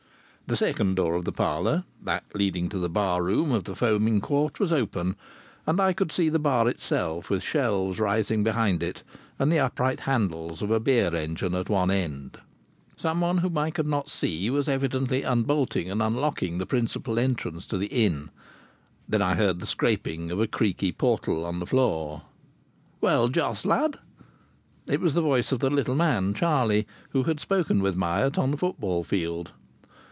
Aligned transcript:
The 0.47 0.57
second 0.57 0.95
door 0.95 1.15
of 1.15 1.23
the 1.23 1.31
parlour 1.31 1.85
that 2.03 2.25
leading 2.35 2.67
to 2.67 2.77
the 2.77 2.89
bar 2.89 3.23
room 3.23 3.53
of 3.53 3.63
the 3.63 3.73
Foaming 3.73 4.19
Quart 4.19 4.59
was 4.59 4.73
open, 4.73 5.15
and 5.65 5.79
I 5.79 5.93
could 5.93 6.11
see 6.11 6.27
the 6.27 6.39
bar 6.39 6.67
itself, 6.67 7.29
with 7.29 7.41
shelves 7.41 8.01
rising 8.01 8.43
behind 8.43 8.83
it 8.83 9.01
and 9.39 9.49
the 9.49 9.59
upright 9.59 10.01
handles 10.01 10.61
of 10.61 10.69
a 10.69 10.81
beer 10.81 11.15
engine 11.15 11.55
at 11.55 11.69
one 11.69 11.89
end. 11.89 12.37
Someone 12.97 13.37
whom 13.37 13.57
I 13.57 13.71
could 13.71 13.87
not 13.87 14.09
see 14.09 14.49
was 14.49 14.67
evidently 14.67 15.23
unbolting 15.23 15.89
and 15.89 16.01
unlocking 16.01 16.57
the 16.57 16.65
principal 16.65 17.17
entrance 17.17 17.65
to 17.67 17.77
the 17.77 17.87
inn. 17.87 18.29
Then 19.07 19.21
I 19.21 19.35
heard 19.35 19.61
the 19.61 19.65
scraping 19.65 20.31
of 20.31 20.41
a 20.41 20.47
creaky 20.47 20.91
portal 20.91 21.45
on 21.45 21.59
the 21.59 21.65
floor. 21.65 22.23
"Well, 22.99 23.29
Jos 23.29 23.63
lad!" 23.63 23.99
It 24.85 24.99
was 24.99 25.13
the 25.13 25.21
voice 25.21 25.53
of 25.53 25.59
the 25.59 25.69
little 25.69 25.95
man, 25.95 26.33
Charlie, 26.33 26.87
who 27.11 27.23
had 27.23 27.39
spoken 27.39 27.81
with 27.81 27.95
Myatt 27.95 28.37
on 28.37 28.51
the 28.51 28.57
football 28.57 29.05
field. 29.05 29.51